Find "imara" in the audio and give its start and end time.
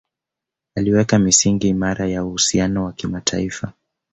1.69-2.07